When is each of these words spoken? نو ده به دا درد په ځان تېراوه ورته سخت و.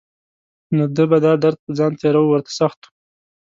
نو 0.75 0.83
ده 0.95 1.03
به 1.09 1.17
دا 1.25 1.33
درد 1.43 1.57
په 1.65 1.71
ځان 1.77 1.91
تېراوه 1.99 2.29
ورته 2.29 2.51
سخت 2.59 2.79
و. 2.83 2.87